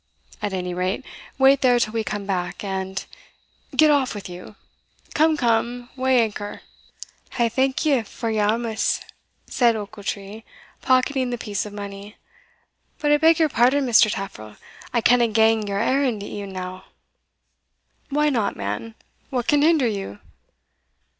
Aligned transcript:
At 0.41 0.51
any 0.51 0.73
rate, 0.73 1.05
wait 1.37 1.61
there 1.61 1.77
till 1.77 1.93
we 1.93 2.03
come 2.03 2.25
back, 2.25 2.63
and 2.63 3.05
Get 3.75 3.91
off 3.91 4.15
with 4.15 4.27
you 4.27 4.55
Come, 5.13 5.37
come, 5.37 5.89
weigh 5.95 6.23
anchor." 6.23 6.61
"I 7.37 7.47
thank 7.49 7.85
ye 7.85 8.01
for 8.01 8.31
your 8.31 8.47
awmous," 8.49 9.01
said 9.45 9.75
Ochiltree, 9.75 10.43
pocketing 10.81 11.29
the 11.29 11.37
piece 11.37 11.67
of 11.67 11.73
money; 11.73 12.15
"but 12.97 13.11
I 13.11 13.17
beg 13.17 13.37
your 13.37 13.47
pardon, 13.49 13.85
Mr. 13.85 14.11
Taffril 14.11 14.57
I 14.91 15.01
canna 15.01 15.27
gang 15.27 15.67
your 15.67 15.77
errand 15.79 16.23
e'en 16.23 16.51
now." 16.51 16.85
"Why 18.09 18.29
not, 18.29 18.55
man? 18.55 18.95
what 19.29 19.45
can 19.47 19.61
hinder 19.61 19.87
you?" 19.87 20.17